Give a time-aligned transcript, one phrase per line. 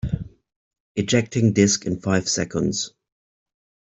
[0.95, 2.95] Ejecting disk in five seconds.